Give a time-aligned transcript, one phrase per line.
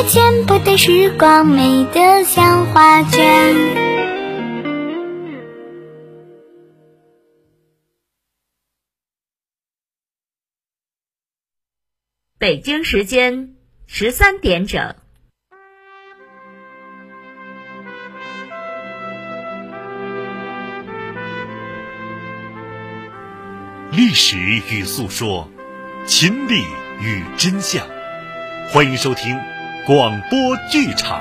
[0.00, 3.54] 眼前不等时光，美得像画卷。
[12.38, 14.94] 北京时间十三点整。
[23.92, 25.50] 历史与诉说，
[26.06, 26.64] 情理
[27.02, 27.86] 与真相。
[28.72, 29.38] 欢迎收听
[29.86, 30.38] 广播
[30.70, 31.18] 剧场。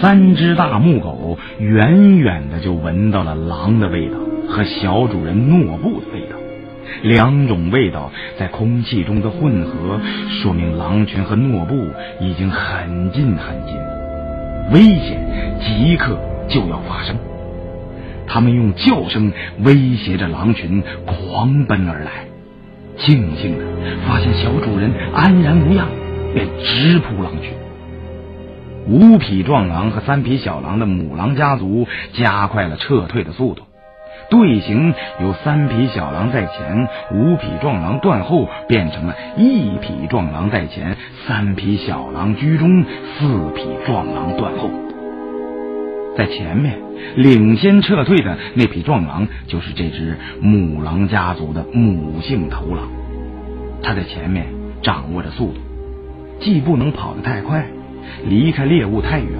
[0.00, 4.16] 三只大木狗远远的就闻到了狼的味道
[4.48, 6.36] 和小主人诺布的味道。
[7.02, 10.00] 两种味道在空气中的混合，
[10.42, 11.74] 说明狼群和诺布
[12.20, 13.76] 已经很近很近，
[14.70, 17.16] 危险即刻就要发生。
[18.26, 19.32] 他们用叫声
[19.64, 22.10] 威胁着狼群，狂奔而来。
[22.98, 23.64] 静静的
[24.06, 25.88] 发现小主人安然无恙，
[26.34, 27.52] 便直扑狼群。
[28.88, 33.64] 五匹壮狼和三匹小狼的母狼家族加快了撤退的速度。
[34.30, 44.70] 队形由三匹小狼在前，五匹壮狼断后，变成了一匹壮狼在前，三匹小狼居中，四匹壮狼断后。
[46.16, 46.78] 在前面
[47.16, 52.88] 领先撤退的那匹壮狼，就是这只母狼家族的母性头狼。
[53.82, 54.46] 它在前面
[54.82, 55.60] 掌握着速度，
[56.40, 57.66] 既不能跑得太快，
[58.24, 59.30] 离开猎物太远。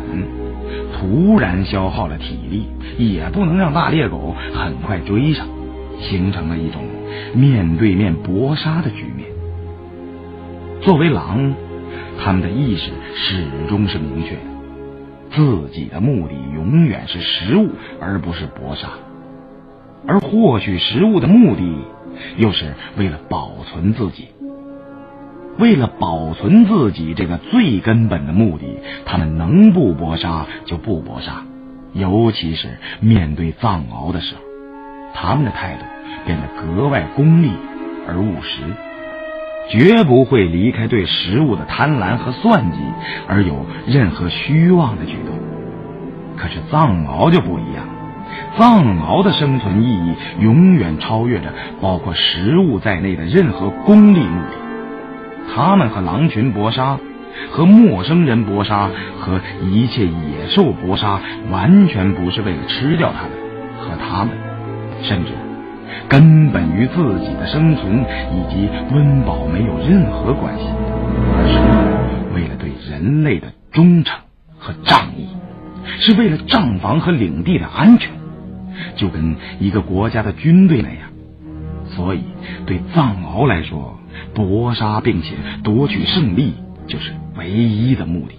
[1.02, 5.48] 突然消耗了体力，也不能让大猎狗很快追上，
[6.00, 6.84] 形成了一种
[7.34, 9.28] 面对面搏杀的局面。
[10.80, 11.54] 作为狼，
[12.22, 14.40] 他们的意识始终是明确的，
[15.34, 18.88] 自己的目的永远是食物，而不是搏杀。
[20.06, 21.62] 而获取食物的目的，
[22.36, 24.28] 又是为了保存自己。
[25.58, 28.64] 为了保存自己这个最根本的目的，
[29.04, 31.44] 他们能不搏杀就不搏杀，
[31.92, 34.40] 尤其是面对藏獒的时候，
[35.14, 35.84] 他们的态度
[36.24, 37.52] 变得格外功利
[38.08, 38.62] 而务实，
[39.68, 42.78] 绝不会离开对食物的贪婪和算计
[43.28, 45.38] 而有任何虚妄的举动。
[46.36, 47.86] 可是藏獒就不一样，
[48.56, 54.61] 藏獒的生存意义永远超越着包括食物在内的任何功利目的。
[55.54, 56.98] 他们和狼群搏杀，
[57.50, 61.20] 和陌生人搏杀，和一切野兽搏杀，
[61.50, 63.32] 完全不是为了吃掉他们
[63.78, 64.34] 和他们，
[65.02, 65.32] 甚至
[66.08, 70.64] 根本与自己的生存以及温饱没有任何关系，
[71.36, 74.18] 而是为了对人类的忠诚
[74.58, 75.28] 和仗义，
[75.98, 78.10] 是为了账房和领地的安全，
[78.96, 81.10] 就跟一个国家的军队那样。
[81.86, 82.22] 所以，
[82.64, 83.98] 对藏獒来说。
[84.34, 86.54] 搏杀并且夺取胜利，
[86.86, 88.34] 就是唯一的目的。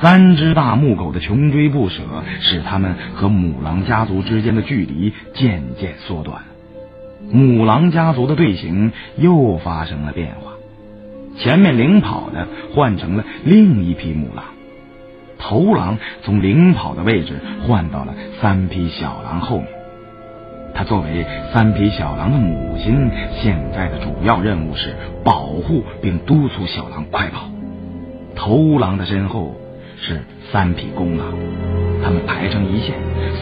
[0.00, 2.02] 三只大木狗的穷追不舍，
[2.40, 6.42] 使他们和母狼家族之间的距离渐渐缩短。
[7.30, 10.54] 母狼家族的队形又发生了变化，
[11.38, 14.46] 前面领跑的换成了另一匹母狼，
[15.38, 19.68] 头狼从领跑的位置换到了三匹小狼后面。
[20.74, 23.10] 他作为三匹小狼的母亲，
[23.42, 27.48] 现在的主要任务是保护并督促小狼快跑。
[28.34, 29.54] 头狼的身后
[30.00, 31.26] 是三匹公狼，
[32.02, 32.94] 他们排成一线，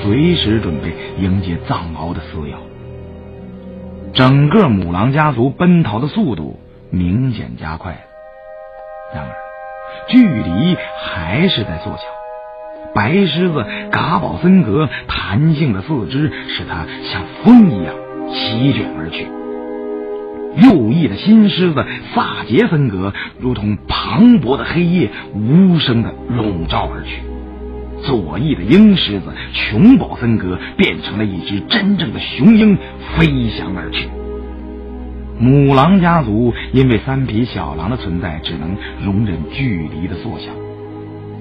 [0.03, 2.59] 随时准备迎接藏獒的撕咬。
[4.13, 6.59] 整个母狼家族奔逃的速度
[6.91, 7.97] 明显加快，
[9.15, 9.31] 然而
[10.09, 12.20] 距离还是在缩小。
[12.95, 17.95] 白狮子嘎宝森格弹性的四肢使它像风一样
[18.33, 19.27] 席卷而去，
[20.67, 21.85] 右翼的新狮子
[22.15, 27.23] 萨杰森格如同磅礴的黑夜无声的笼罩而去，
[28.03, 32.77] 左翼的鹰狮子琼宝森格变成了一只真正的雄鹰
[33.17, 34.09] 飞翔而去。
[35.39, 40.53] 母狼家族因为三匹小狼的存在，只能容忍距离的缩小。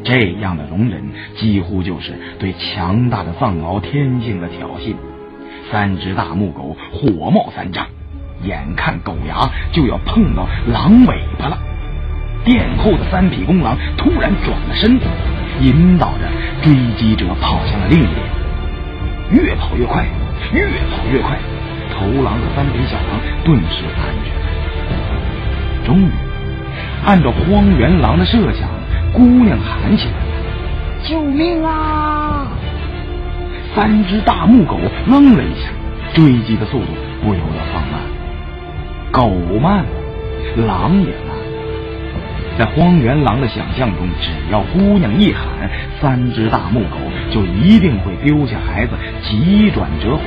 [0.03, 1.03] 这样的容忍
[1.35, 4.95] 几乎就是对强大的藏獒天性的挑衅。
[5.71, 7.85] 三只大木狗火冒三丈，
[8.43, 11.59] 眼看狗牙就要碰到狼尾巴了。
[12.43, 15.05] 殿后的三匹公狼突然转了身子，
[15.61, 16.29] 引导着
[16.63, 18.17] 追击者跑向了另一边。
[19.31, 20.05] 越跑越快，
[20.53, 21.37] 越跑越快，
[21.93, 24.33] 头狼和三匹小狼顿时安全
[25.85, 26.09] 终于，
[27.05, 28.78] 按照荒原狼的设想。
[29.13, 30.13] 姑娘喊起来
[31.03, 32.47] ：“救命啊！
[33.75, 34.77] 三只大木狗
[35.07, 35.69] 愣了一下，
[36.13, 36.87] 追击的速度
[37.23, 37.99] 不由得放慢。
[39.11, 39.29] 狗
[39.59, 39.85] 慢，
[40.67, 41.37] 狼也慢。
[42.57, 45.69] 在荒原狼的想象中，只要姑娘一喊，
[46.01, 46.97] 三只大木狗
[47.31, 48.91] 就一定会丢下孩子，
[49.23, 50.23] 急转折回。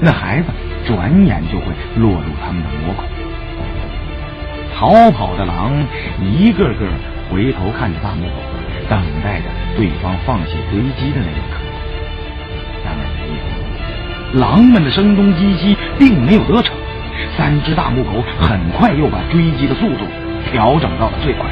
[0.00, 0.48] 那孩子
[0.86, 3.04] 转眼就会落入他们的魔口。
[4.74, 5.72] 逃跑的狼
[6.22, 6.86] 一个个
[7.30, 8.34] 回头看着大木狗，
[8.88, 9.46] 等待着
[9.76, 11.60] 对方放弃追击的那一刻。
[12.84, 13.18] 然而没
[14.34, 16.74] 有，狼们的声东击西并没有得逞。
[17.36, 20.04] 三只大木狗很快又把追击的速度
[20.50, 21.50] 调整到了最快。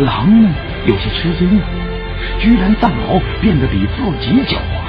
[0.00, 0.50] 狼们
[0.86, 1.64] 有些吃惊了，
[2.40, 4.80] 居然藏獒变得比自己狡猾。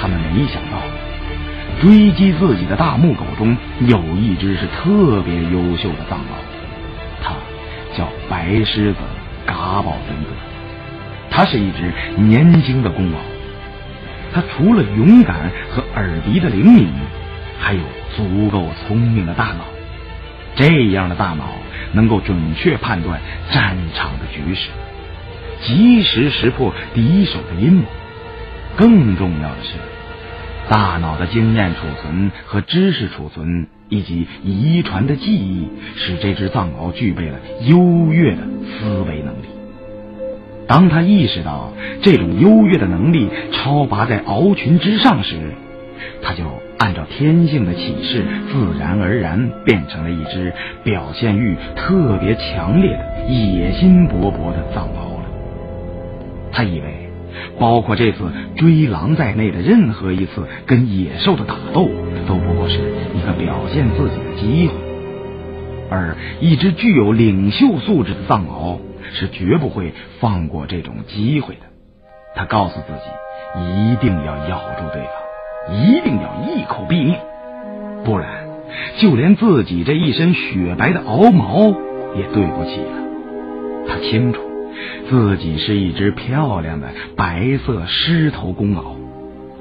[0.00, 0.78] 他们没想到，
[1.80, 6.39] 追击自己的大木狗中有一只是特别优秀的藏獒，
[7.96, 8.98] 叫白狮子
[9.46, 10.30] 嘎宝森格。
[11.30, 13.14] 它是一只年轻的公獒，
[14.32, 16.88] 它除了勇敢和耳鼻的灵敏，
[17.60, 17.80] 还有
[18.16, 19.64] 足够聪明的大脑。
[20.56, 21.44] 这样的大脑
[21.92, 23.20] 能够准确判断
[23.50, 24.70] 战场的局势，
[25.62, 27.84] 及时识破敌手的阴谋。
[28.76, 29.74] 更重要的是，
[30.68, 38.38] 大脑的经验储存和知识储存以及遗传的记忆，使这只藏獒具备了优越的
[38.78, 39.48] 思维能力。
[40.66, 45.36] 当他意识到这种优越的能力超拔在獒群之上时，
[46.22, 46.44] 他就
[46.78, 50.52] 按照天性的启示，自然而然变成了一只
[50.84, 55.24] 表现欲特别强烈的、野心勃勃的藏獒了。
[56.52, 57.10] 他以为，
[57.58, 61.88] 包括这次追狼在内的任何一次跟野兽的打斗，
[62.30, 62.78] 都不过是
[63.12, 64.74] 一个表现自己的机会，
[65.90, 68.78] 而一只具有领袖素质的藏獒
[69.12, 71.62] 是绝不会放过这种机会的。
[72.36, 75.12] 他告诉自己，一定要咬住对方。
[75.76, 77.16] 一定要一口毙命，
[78.04, 78.46] 不然
[78.98, 81.70] 就连自己这一身雪白的獒毛
[82.14, 83.88] 也对不起了。
[83.88, 84.40] 他清楚
[85.08, 88.94] 自己是一只漂亮的白色狮头公獒，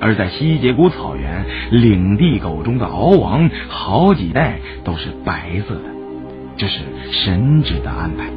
[0.01, 5.83] 而在西结古草原领地狗中的獒王，好几代都是白色的。
[6.57, 6.79] 这是
[7.11, 8.29] 神旨的安排，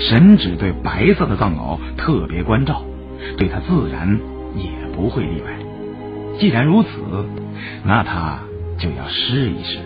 [0.00, 2.82] 神旨对白色的藏獒特别关照，
[3.36, 4.20] 对他自然
[4.54, 5.52] 也不会例外。
[6.38, 6.88] 既然如此，
[7.84, 8.40] 那他
[8.78, 9.78] 就要试一试。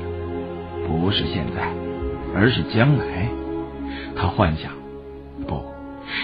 [0.86, 1.68] 不是现在，
[2.34, 3.28] 而是将来。
[4.16, 4.72] 他幻想，
[5.46, 5.62] 不，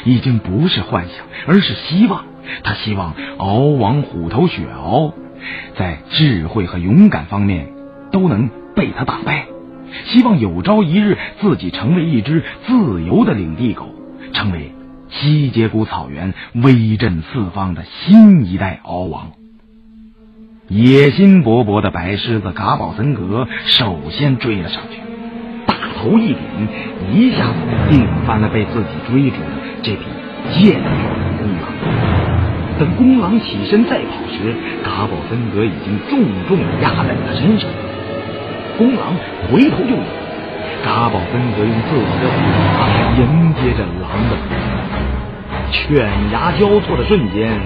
[0.04, 2.24] 已经不是幻想，而是希望。
[2.62, 5.12] 他希望敖王虎头雪獒
[5.76, 7.68] 在智慧和勇敢方面
[8.12, 9.46] 都能被他打败。
[10.06, 13.88] 希望有朝一日自己成为一只自由的领地狗，
[14.32, 14.72] 成为
[15.08, 19.30] 西结古草原威震四方的新一代敖王。
[20.66, 24.98] 野心勃勃的白狮子嘎宝森格首先追了上去，
[25.66, 26.40] 大头一点，
[27.12, 27.54] 一下子
[27.90, 29.46] 顶翻了被自己追逐的
[29.82, 30.02] 这匹
[30.54, 31.13] 健壮。
[32.78, 36.18] 等公狼起身再跑时，嘎宝芬格已经重
[36.48, 37.70] 重压在他身上。
[38.76, 39.14] 公狼
[39.48, 40.02] 回头就咬，
[40.84, 42.36] 嘎宝芬格用自己的虎
[42.74, 44.36] 牙迎接着狼的，
[45.70, 47.60] 犬牙交错的瞬间，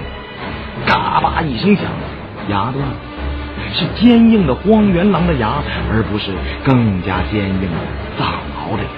[0.85, 1.85] 嘎巴一声响。
[2.47, 2.93] 牙断了，
[3.75, 5.61] 是坚硬的荒原狼的牙，
[5.91, 6.31] 而不是
[6.63, 7.67] 更加坚硬的
[8.17, 8.89] 藏獒的牙。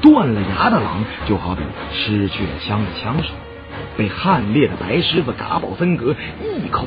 [0.00, 3.30] 断了牙的狼就好比失去了枪的枪手，
[3.96, 6.14] 被悍烈的白狮子嘎宝森格
[6.62, 6.86] 一口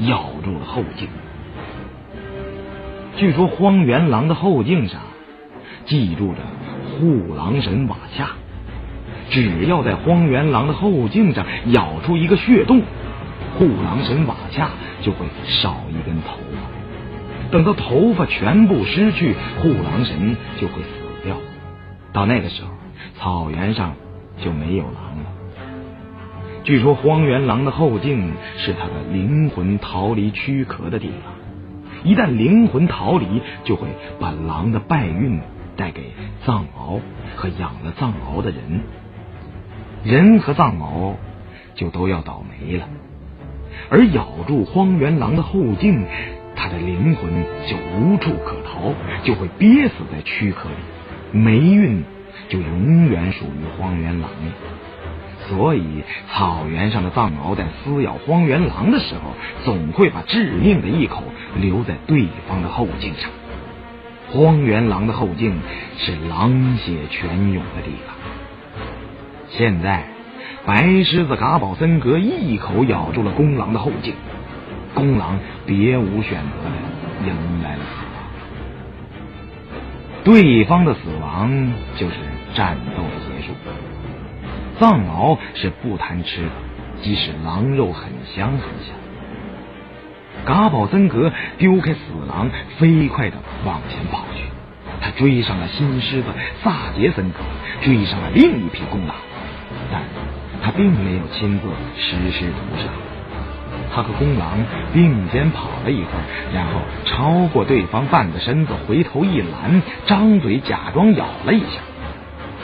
[0.00, 1.08] 咬住了后颈。
[3.16, 5.00] 据说荒原狼的后颈上
[5.86, 6.38] 记住着
[6.98, 8.30] 护狼神瓦恰，
[9.30, 12.82] 只要在荒原狼的后颈上咬出一个血洞，
[13.58, 14.70] 护狼神瓦恰。
[15.02, 21.36] 就会少一根头发，等到头发全部失去，护狼神就会死掉。
[22.10, 22.70] 到那个时候，
[23.18, 23.96] 草原上
[24.42, 25.26] 就没有狼了。
[26.64, 31.34] 据说荒原狼的后颈是他的灵魂逃离躯壳的地方，
[32.04, 33.86] 一旦灵魂逃离，就会
[34.18, 35.40] 把狼的败运
[35.76, 36.12] 带给
[36.46, 37.00] 藏獒
[37.36, 38.80] 和养了藏獒的人，
[40.04, 41.16] 人和藏獒
[41.74, 42.88] 就都要倒霉了。
[43.90, 46.06] 而咬住荒原狼的后颈，
[46.56, 52.04] 他的灵魂就无处可逃，就会憋死在躯壳里，霉运
[52.48, 54.52] 就永远属于荒原狼了。
[55.48, 59.34] 所以，草原上的藏獒在撕咬荒原狼的时候，
[59.64, 61.22] 总会把致命的一口
[61.60, 63.30] 留在对方的后颈上。
[64.30, 65.60] 荒原狼的后颈
[65.98, 68.14] 是狼血泉涌的地方。
[69.48, 70.08] 现在。
[70.66, 74.14] 白狮子嘎宝森格一口咬住了公狼的后颈，
[74.94, 78.24] 公狼别无选择的迎来了死亡。
[80.24, 82.14] 对方的死亡就是
[82.54, 83.52] 战斗的结束。
[84.78, 86.50] 藏獒是不贪吃的，
[87.02, 88.96] 即使狼肉很香很香。
[90.44, 94.44] 嘎宝森格丢开死狼，飞快的往前跑去。
[95.00, 96.28] 他追上了新狮子
[96.62, 97.40] 萨杰森格，
[97.82, 99.16] 追上了另一匹公狼，
[99.90, 100.02] 但
[100.62, 102.88] 他并没有亲自实施屠杀。
[103.94, 104.58] 他和公狼
[104.92, 111.80] 并肩跑了一会儿，然后超过对方半个身子，回头一拦，张嘴假装咬了一下。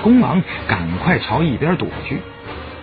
[0.02, 2.18] 公狼赶快朝一边躲去，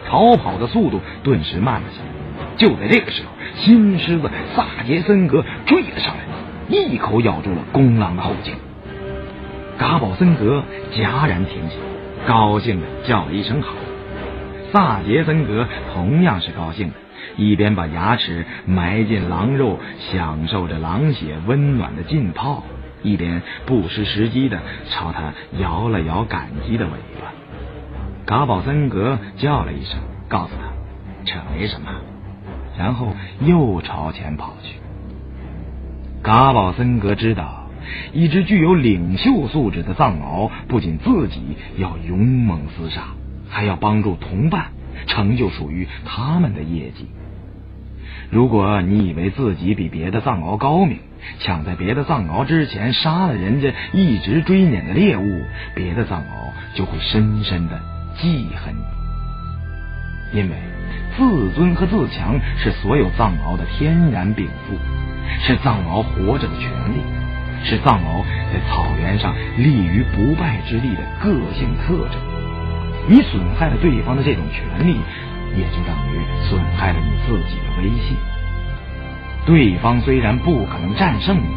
[0.07, 2.09] 逃跑的速度顿时慢了下来。
[2.57, 6.23] 就在这个时候，新狮子萨杰森格追了上来，
[6.69, 8.55] 一口咬住了公狼的后颈。
[9.77, 11.75] 嘎宝森格戛然停下，
[12.27, 13.73] 高兴的叫了一声好。
[14.71, 16.93] 萨杰森格同样是高兴的，
[17.37, 19.79] 一边把牙齿埋进狼肉，
[20.11, 22.63] 享受着狼血温暖的浸泡，
[23.07, 24.59] 一边不失时机的
[24.89, 27.33] 朝他摇了摇感激的尾巴。
[28.25, 30.73] 嘎宝森格叫了一声，告诉他
[31.25, 31.87] 这没什么，
[32.77, 34.79] 然后又朝前跑去。
[36.21, 37.63] 嘎宝森格知道。
[38.11, 43.13] 一只具有领袖素质的藏獒，不仅自己要勇猛厮杀，
[43.47, 44.71] 还要帮助同伴
[45.05, 47.07] 成就属于他们的业绩。
[48.29, 50.99] 如果你以为自己比别的藏獒高明，
[51.39, 55.43] 抢在别的藏獒之前杀了人家一直追撵的猎物，
[55.75, 57.79] 别的藏獒就会深深的
[58.15, 60.39] 记恨你。
[60.39, 60.55] 因为
[61.17, 64.77] 自尊和自强是所有藏獒的天然禀赋，
[65.41, 67.01] 是藏獒活着的权利。
[67.63, 72.21] 是藏獒在草原上立于不败之地的个性特征。
[73.09, 74.99] 你损害了对方的这种权利，
[75.55, 78.15] 也就等于损害了你自己的威信。
[79.47, 81.47] 对方虽然不可能战胜你，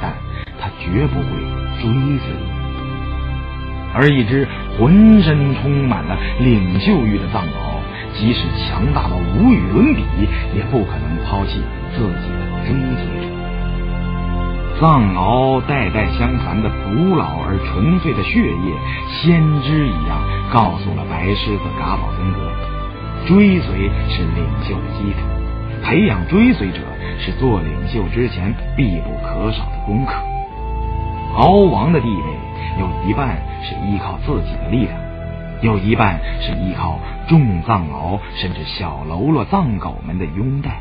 [0.00, 0.14] 但
[0.60, 1.26] 他绝不会
[1.82, 2.46] 追随你。
[3.92, 4.46] 而一只
[4.78, 7.82] 浑身充满了领袖欲的藏獒，
[8.14, 10.02] 即使强大到无与伦比，
[10.54, 11.60] 也不可能抛弃
[11.92, 13.26] 自己的追随者。
[14.78, 18.72] 藏獒代代相传的古老而纯粹的血液，
[19.10, 22.38] 先知一样告诉了白狮子嘎宝森格：
[23.26, 25.18] 追随是领袖的基础，
[25.82, 26.78] 培养追随者
[27.18, 30.14] 是做领袖之前必不可少的功课。
[31.36, 32.24] 敖王的地位
[32.80, 34.98] 有一半是依靠自己的力量，
[35.62, 40.80] 有一半是依靠众藏獒甚至小喽啰藏狗们的拥戴。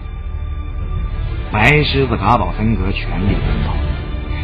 [1.51, 3.73] 白狮子嘎宝森格全力奔跑。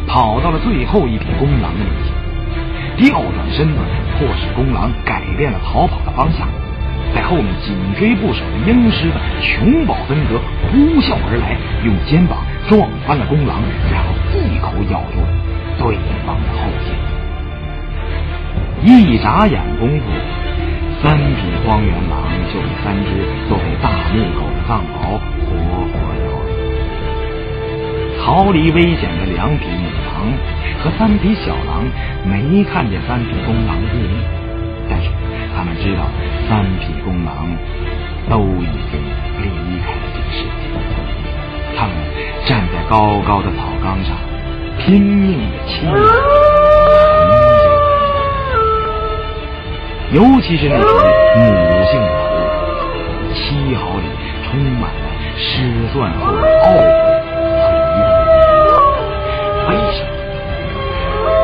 [0.08, 2.14] 跑到了最后一匹公狼的面前，
[2.96, 3.78] 调转身子，
[4.16, 6.46] 迫使公狼改变了逃跑的方向。
[7.14, 15.20] 在后面紧追不舍的鹰狮子琼宝森格呼啸而来，用肩膀撞翻了公狼，然后一口咬住
[15.78, 15.96] 对
[16.26, 16.94] 方的后颈。
[18.84, 20.04] 一眨眼功夫，
[21.02, 23.10] 三匹荒原狼就被三只
[23.48, 25.46] 作为大木狗的藏獒活
[25.90, 26.48] 活咬死。
[28.22, 29.88] 逃离危险的两匹母。
[30.16, 30.32] 狼
[30.82, 31.84] 和三匹小狼
[32.24, 34.16] 没看见三匹公狼的秘密，
[34.88, 35.10] 但是
[35.54, 36.08] 他们知道
[36.48, 37.56] 三匹公狼
[38.30, 39.00] 都已经
[39.42, 39.44] 离
[39.80, 40.48] 开了这个世界。
[41.76, 41.92] 他们
[42.46, 44.16] 站在高高的草岗上，
[44.78, 45.94] 拼命的亲吻、
[50.12, 51.42] 尤其是那只母
[51.90, 52.24] 性的头，
[53.34, 54.04] 七毫里
[54.44, 56.80] 充满了失算后的懊悔。
[59.68, 60.08] 为什么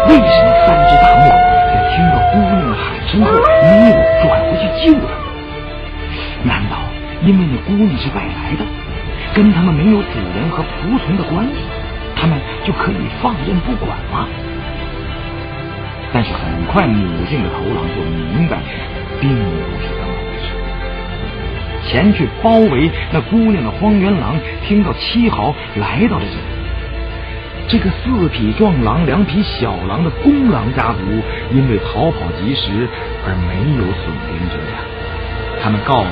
[0.09, 1.52] 为什么三只大木在
[1.93, 5.13] 听到姑娘的喊声后没有转回去救她？
[6.45, 6.77] 难道
[7.23, 8.65] 因为那姑娘是外来的，
[9.35, 11.53] 跟他们没有主人和仆从的关系，
[12.17, 14.27] 他们就可以放任不管吗？
[16.13, 18.59] 但是很快，母性的头狼就明白，
[19.21, 19.37] 并不
[19.81, 20.45] 是这么回事。
[21.89, 26.52] 前去包围那姑娘的荒原狼听到七豪来到了这里。
[27.73, 31.01] 这个四匹壮狼、两匹小狼的公狼家族，
[31.57, 32.87] 因为逃跑及时
[33.27, 35.63] 而没有损兵折将。
[35.63, 36.11] 他们告诉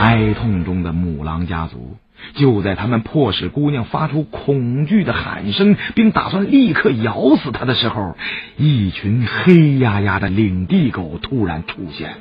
[0.00, 1.98] 哀痛中的母狼家族，
[2.36, 8.16] 就在他们迫使姑娘发出恐惧的喊声，并打算立刻咬死她的时候，
[8.56, 12.16] 一群黑压压的领地狗突然出现了。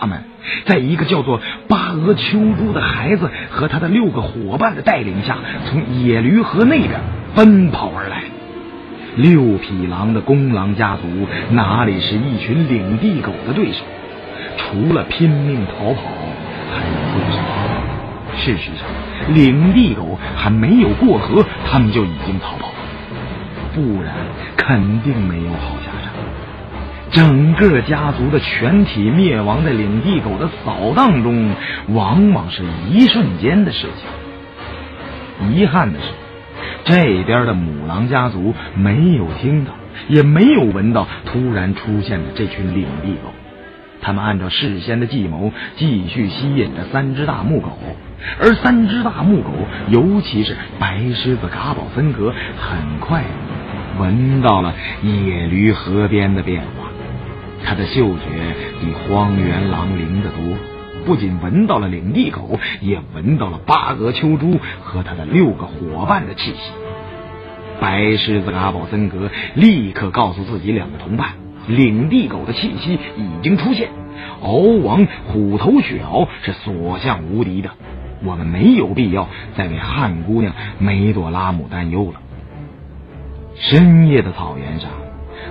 [0.00, 0.24] 他们
[0.64, 7.00] 在一个叫做巴俄秋珠的孩子和他的六个伙伴的带领下，从野驴河那边。
[7.32, 8.24] 奔跑而来，
[9.14, 11.02] 六匹狼的公狼家族
[11.50, 13.84] 哪里是一群领地狗的对手？
[14.56, 16.02] 除了拼命逃跑，
[16.72, 17.44] 还能追上。
[18.36, 22.74] 事实上，领地狗还没有过河，他们就已经逃跑了，
[23.74, 24.12] 不然
[24.56, 25.89] 肯定没有好下。
[27.10, 31.54] 整个家族的全体灭亡在领地狗的扫荡中，
[31.88, 35.52] 往往是一瞬间的事情。
[35.52, 36.06] 遗憾的是，
[36.84, 39.72] 这边的母狼家族没有听到，
[40.08, 43.32] 也没有闻到突然出现的这群领地狗。
[44.02, 47.76] 他们按照事先的计谋，继续吸引着三只大木狗，
[48.40, 49.50] 而三只大木狗，
[49.88, 53.24] 尤其是白狮子嘎宝森格，很快
[53.98, 56.79] 闻到了野驴河边的变化。
[57.64, 58.24] 他的嗅觉
[58.80, 60.56] 比荒原狼灵得多，
[61.04, 66.72] 不仅闻到了领地狗，也闻到了八格秋猪和他的六个伙伴的气息。
[67.80, 71.30] 白狮子阿宝森格立刻告诉自己两个同伴。
[71.68, 73.90] 领地狗的气息已经出现，
[74.42, 74.52] 敖
[74.82, 77.70] 王虎头雪獒是所向无敌的，
[78.24, 82.20] 我们没有必要再为汉姑娘梅朵拉姆担忧了。
[83.56, 84.90] 深夜的草原上，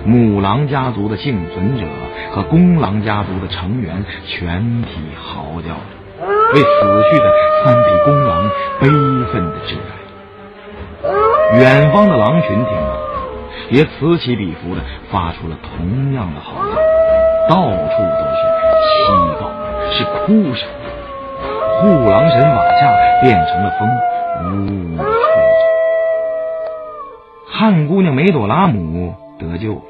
[0.04, 1.84] 母狼家族的幸存者
[2.32, 4.88] 和公狼家族的成员全体
[5.20, 5.76] 嚎叫着，
[6.54, 7.24] 为死去的
[7.64, 8.88] 三匹公狼悲
[9.32, 11.58] 愤的致哀。
[11.58, 12.96] 远方的狼群听了。
[13.68, 14.80] 也此起彼伏的
[15.12, 16.74] 发出了同样的嚎叫，
[17.48, 18.40] 到处都是
[18.82, 19.42] 乞告，
[19.92, 20.68] 是哭声。
[21.80, 22.80] 护狼神瓦恰
[23.22, 23.88] 变成了风，
[24.42, 25.60] 呜呜的吹着。
[27.46, 29.82] 汉姑娘梅朵拉姆得救了，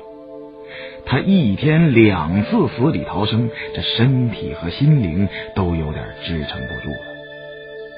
[1.04, 7.10] 他一天两次死里逃生，这身体和心灵都有点支撑不住了。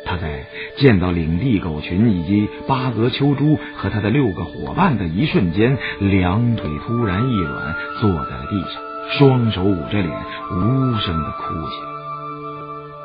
[0.05, 0.45] 他在
[0.79, 8.83] 见到领地狗群以及八格秋猪和他的六个伙伴的一瞬间，两腿突然一软，坐在了地上，
[9.17, 10.11] 双手捂着脸，
[10.51, 11.93] 无声的哭起来。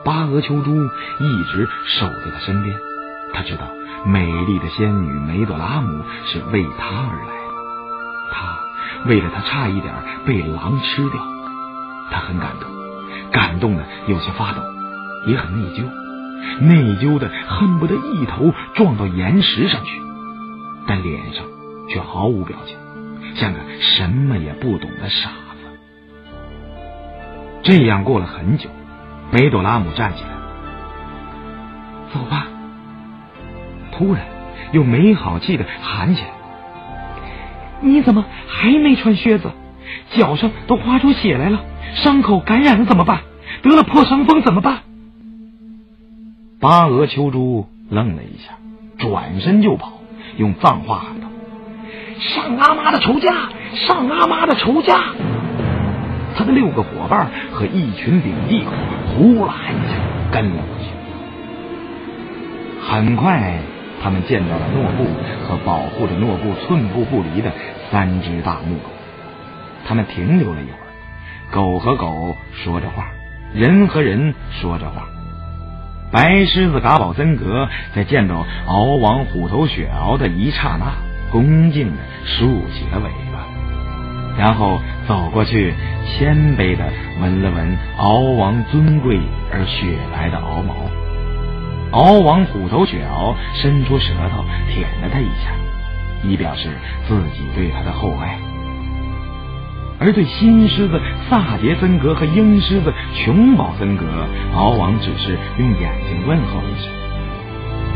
[0.03, 2.75] 八格秋猪一直守在他身边，
[3.33, 3.67] 他知道
[4.05, 7.36] 美丽的仙女梅朵拉姆是为他而来，
[9.05, 9.93] 为了他差一点
[10.25, 11.21] 被狼吃掉，
[12.11, 12.69] 他很感动，
[13.31, 14.61] 感动的有些发抖，
[15.27, 15.83] 也很内疚。
[16.59, 20.01] 内疚的恨不得一头撞到岩石上去，
[20.87, 21.43] 但脸上
[21.89, 22.77] 却毫无表情，
[23.35, 25.79] 像个什么也不懂的傻子。
[27.63, 28.69] 这样过了很久，
[29.31, 30.29] 梅朵拉姆站起来，
[32.13, 32.45] 走吧。
[33.91, 34.23] 突然，
[34.71, 36.29] 又没好气的喊起来
[37.81, 39.51] ：“你怎么还没穿靴子？
[40.15, 41.61] 脚上都划出血来了，
[41.95, 43.21] 伤口感染了怎么办？
[43.61, 44.79] 得了破伤风怎么办？”
[46.59, 48.53] 八额秋珠愣了一下，
[48.97, 49.93] 转身就跑，
[50.37, 51.27] 用藏话喊道
[52.19, 53.33] ：“上阿妈的仇家！
[53.87, 55.03] 上阿妈的仇家！”
[56.35, 58.71] 他的六个伙伴和一群领地狗
[59.07, 59.95] 呼啦一下
[60.31, 60.85] 跟了过去。
[62.81, 63.59] 很快，
[64.01, 65.05] 他们见到了诺布
[65.47, 67.51] 和保护着诺布寸步不离的
[67.91, 68.89] 三只大木狗。
[69.87, 70.89] 他们停留了一会儿，
[71.51, 73.07] 狗和狗说着话，
[73.53, 75.07] 人和人说着话。
[76.11, 80.93] 白狮子嘎宝森格在见到敖王虎头雪獒的一刹那，
[81.31, 83.45] 恭敬的竖起了尾巴，
[84.37, 85.73] 然后走过去，
[86.05, 86.85] 谦卑的
[87.19, 89.19] 闻了闻敖王尊贵
[89.51, 90.75] 而雪白的敖毛。
[91.91, 95.51] 敖王虎头雪獒伸出舌头舔了他一下，
[96.23, 96.69] 以表示
[97.07, 98.37] 自己对他的厚爱。
[99.99, 104.05] 而对新狮子萨杰森格和鹰狮子琼宝森格，
[104.53, 106.91] 敖王只是用眼睛问候一声：“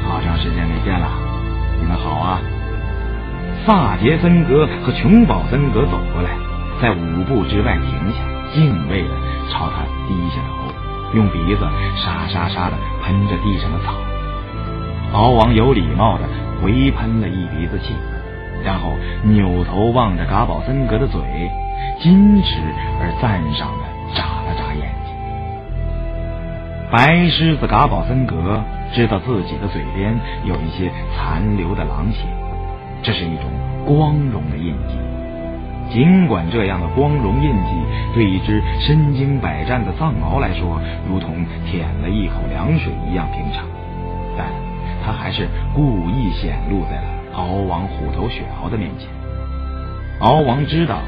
[0.10, 1.08] 好长时间没见了，
[1.80, 2.41] 你们好啊！”
[3.67, 6.32] 萨杰森格和琼宝森格走过来，
[6.82, 8.17] 在五步之外停下，
[8.51, 9.10] 敬畏的
[9.51, 10.61] 朝他低下头，
[11.13, 13.93] 用鼻子沙沙沙的喷着地上的草。
[15.13, 16.24] 敖王有礼貌的
[16.62, 17.93] 回喷了一鼻子气，
[18.63, 18.93] 然后
[19.24, 21.21] 扭头望着嘎宝森格的嘴。
[22.00, 22.60] 矜持
[23.00, 23.84] 而赞赏的
[24.15, 25.13] 眨了眨眼睛。
[26.91, 32.28] 白狮子嘎宝森格知道自己的嘴边有一些残留的狼血，
[33.04, 33.45] 这是一种
[33.86, 35.00] 光荣的印记。
[35.91, 37.75] 尽管这样的光荣印记
[38.15, 43.65] 对一只身经百战的藏獒来说，如同舔了一口凉水一样平常，
[44.38, 44.47] 但
[45.06, 49.10] 他还是故意显露在了敖王虎头雪獒的面前。
[50.19, 50.99] 敖王知道。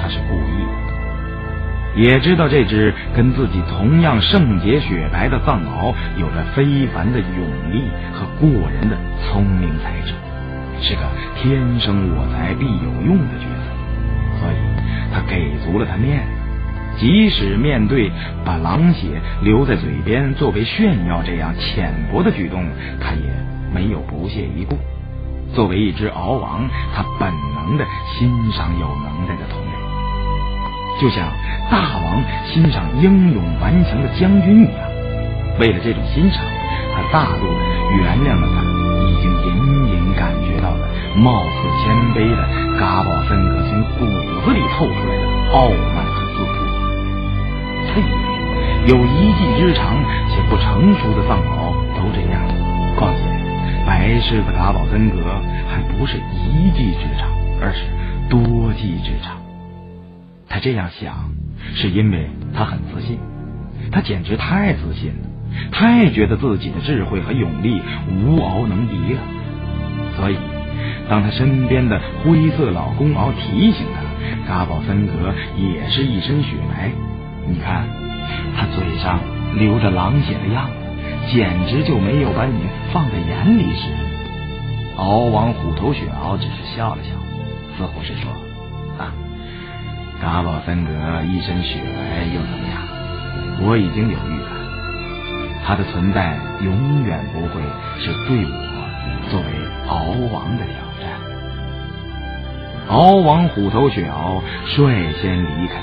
[0.00, 7.28] 他是故意的，也知道这只跟自己同样圣洁雪白的藏獒有着非凡的勇
[7.70, 10.14] 力和过人的聪明才智，
[10.80, 11.02] 是个
[11.36, 13.68] 天生我材必有用的角色，
[14.42, 14.56] 所以
[15.14, 16.18] 他给足了他面
[16.98, 18.10] 子，即使面对
[18.44, 22.66] 把狼血留在嘴边作为炫耀这样浅薄的举动，
[23.00, 23.30] 他也
[23.72, 24.76] 没有不屑一顾。
[25.54, 27.84] 作为一只敖王，他本能的
[28.18, 31.28] 欣赏有能耐的同类，就像
[31.70, 34.88] 大王欣赏英勇顽强的将军一样。
[35.60, 36.42] 为了这种欣赏，
[36.96, 37.60] 他大度的
[37.96, 38.62] 原谅了他
[39.06, 39.52] 已经隐
[39.94, 44.06] 隐感觉到的貌似谦卑的嘎宝森格从骨
[44.44, 46.48] 子里透出来的傲慢和自负。
[47.88, 48.14] 他以为
[48.88, 52.42] 有一技之长且不成熟的藏獒都这样，
[52.96, 53.22] 况且。
[53.84, 55.16] 白狮子嘎宝森格
[55.68, 57.28] 还不是一技之长，
[57.60, 57.82] 而是
[58.28, 59.36] 多技之长。
[60.48, 61.32] 他这样想，
[61.74, 63.18] 是因为他很自信，
[63.90, 65.28] 他简直太自信了，
[65.72, 69.20] 太觉得自己的智慧和勇力无敖能敌了。
[70.16, 70.36] 所以，
[71.08, 76.90] 当他身边的灰色老公敖提醒他，嘎宝森格也是一身雪白。
[77.46, 77.86] 你看，
[78.56, 79.20] 他嘴上
[79.56, 80.72] 流着狼血的样子。
[81.30, 82.52] 简直就没有把你
[82.92, 83.92] 放在眼里时。
[84.96, 87.10] 敖王虎头雪獒只是笑了笑，
[87.78, 88.28] 似乎是说
[88.98, 89.14] ：“啊，
[90.20, 90.90] 嘎宝森格
[91.22, 92.82] 一身雪白又怎么样？
[93.62, 94.50] 我已经有预感，
[95.64, 97.62] 他的存在永远不会
[98.00, 99.46] 是对我作为
[99.86, 99.94] 敖
[100.34, 100.91] 王的挑战。”
[102.92, 105.80] 敖王虎头雪獒率先离开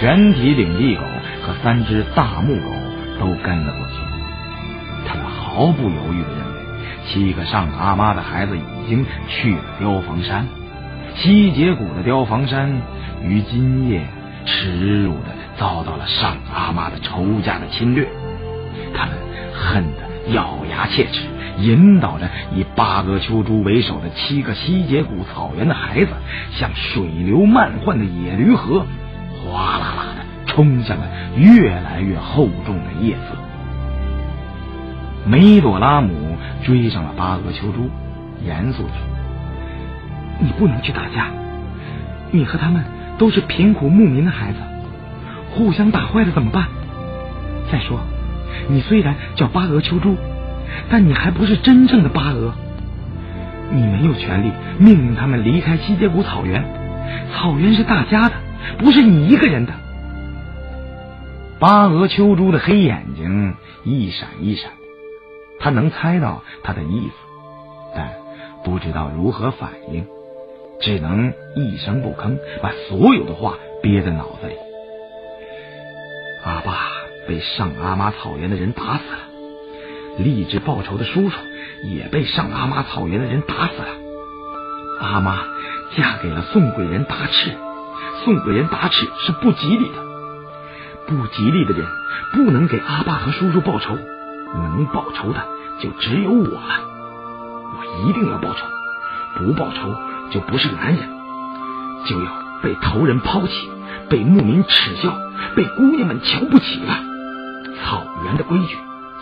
[0.00, 1.02] 全体领地狗
[1.42, 2.72] 和三只大木狗
[3.20, 3.94] 都跟了过去。
[5.06, 6.60] 他们毫不犹豫的认为，
[7.06, 10.48] 七个上阿妈的孩子已经去了雕房山，
[11.14, 12.82] 西结谷的雕房山
[13.22, 14.04] 于今夜
[14.44, 18.08] 耻辱的遭到了上阿妈的仇家的侵略，
[18.92, 19.14] 他们
[19.54, 21.28] 恨得咬牙切齿，
[21.62, 26.10] 引导着以八哥秋珠为首的七个西结谷草原的孩子，
[26.50, 28.84] 像水流漫灌的野驴河，
[29.44, 33.36] 哗啦啦的冲向了越来越厚重的夜色。
[35.24, 37.88] 梅朵拉姆追上了巴俄秋珠，
[38.44, 38.98] 严肃的说
[40.42, 41.28] ：“你不能去打架，
[42.32, 42.82] 你和他们
[43.18, 44.58] 都是贫苦牧民的孩子，
[45.52, 46.66] 互相打坏了怎么办？
[47.70, 48.00] 再说，
[48.68, 50.16] 你虽然叫巴俄秋珠，
[50.90, 52.52] 但你还不是真正的巴俄，
[53.70, 56.64] 你没有权利命令他们离开西结谷草原，
[57.32, 58.34] 草原是大家的，
[58.78, 59.72] 不是你一个人的。”
[61.58, 63.54] 巴俄秋珠的黑眼睛
[63.84, 64.70] 一闪一闪。
[65.60, 67.14] 他能猜到他的意思，
[67.94, 68.10] 但
[68.64, 70.04] 不知道如何反应，
[70.80, 74.54] 只能一声不吭，把所有的话憋在脑子里。
[76.44, 76.76] 阿爸
[77.28, 79.20] 被上阿妈草原的人打死了，
[80.18, 81.36] 立志报仇的叔叔
[81.84, 83.88] 也被上阿妈草原的人打死了。
[85.00, 85.38] 阿妈
[85.96, 87.50] 嫁给了宋贵人达赤，
[88.24, 89.94] 宋贵人达赤是不吉利的，
[91.06, 91.86] 不吉利的人
[92.32, 93.96] 不能给阿爸和叔叔报仇。
[94.54, 95.42] 能报仇的
[95.80, 96.80] 就只有我了，
[97.74, 98.66] 我一定要报仇，
[99.38, 99.96] 不报仇
[100.30, 101.08] 就不是男人，
[102.06, 102.30] 就要
[102.62, 103.70] 被头人抛弃，
[104.10, 105.16] 被牧民耻笑，
[105.56, 106.98] 被姑娘们瞧不起了。
[107.82, 108.76] 草原的规矩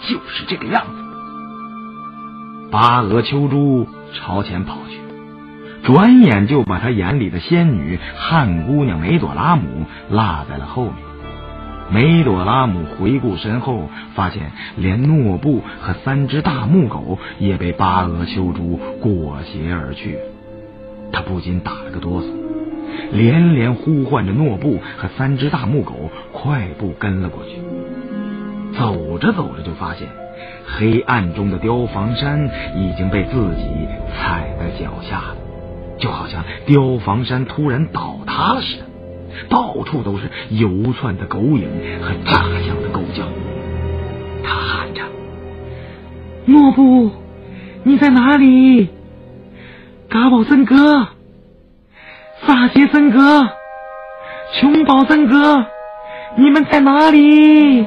[0.08, 0.92] 就是这个样子。
[2.70, 5.00] 巴俄秋珠朝前跑去，
[5.82, 10.94] 转眼就把他眼里的仙女汉姑娘梅朵拉姆落在了后面。
[11.92, 20.16] 梅朵拉姆回顾身后，发现连诺布和三只大木狗也被巴俄秋珠裹挟而去。
[21.12, 22.26] 他不禁打了个哆嗦，
[23.10, 27.56] 连连呼唤着诺布和三只大木狗，快步跟了过去。
[28.78, 30.08] 走着走着，就发现
[30.66, 35.36] 黑暗中的雕房山已经被自己踩在脚下了，
[35.98, 38.84] 就好像雕房山突然倒塌了似的。
[39.48, 41.68] 到处都是游窜的狗影
[42.02, 43.24] 和炸响的狗叫。
[44.42, 45.02] 他喊着
[46.46, 47.10] ：“诺布，
[47.84, 48.88] 你在哪里？
[50.08, 51.06] 嘎宝森格，
[52.44, 53.48] 萨杰森格，
[54.60, 55.64] 琼宝森格，
[56.36, 57.86] 你们在哪里？”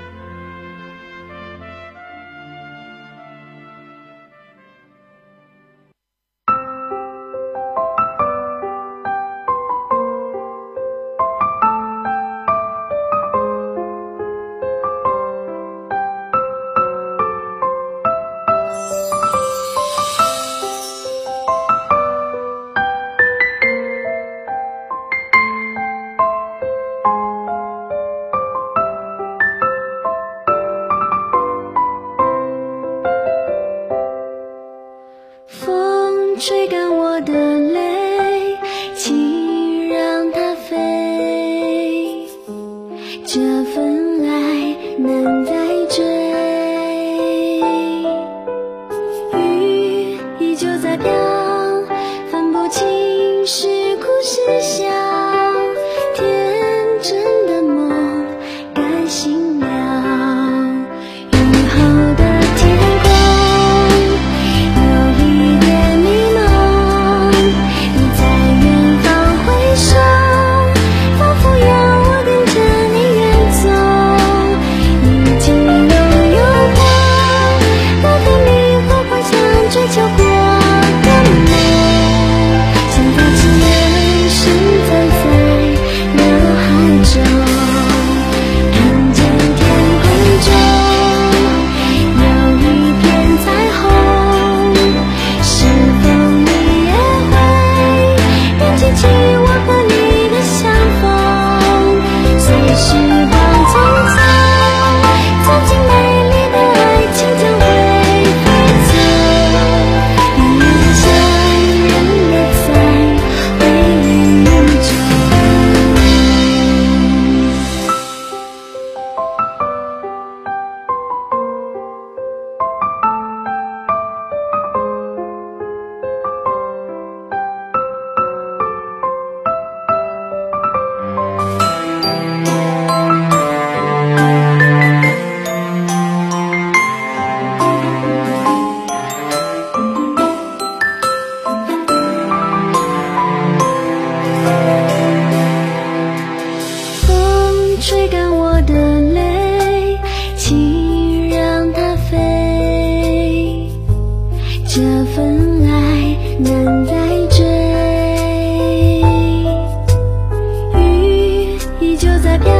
[161.81, 162.53] 依旧在飘，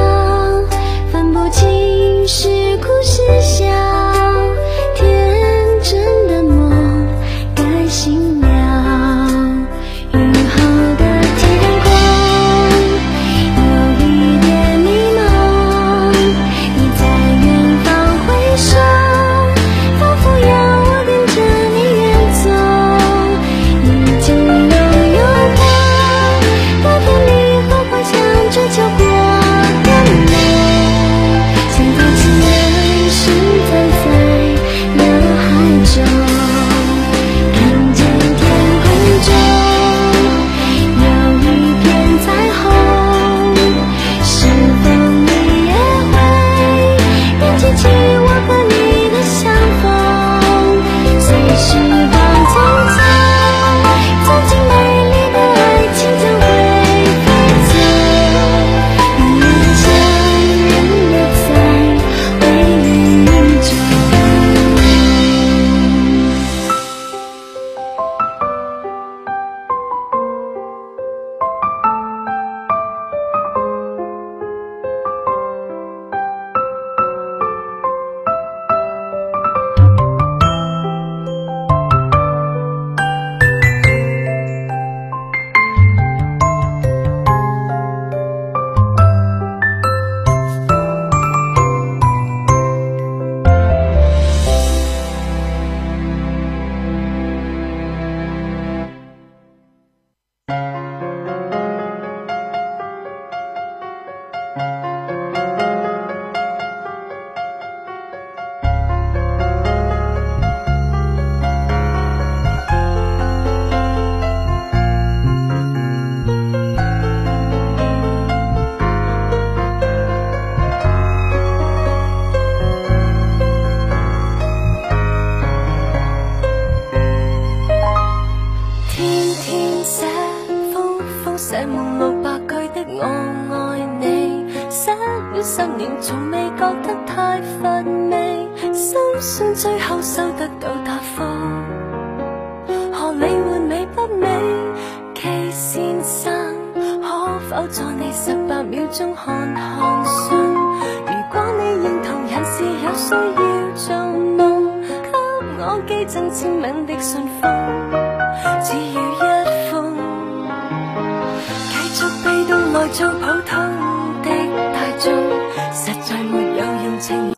[1.12, 4.01] 分不清是哭是笑。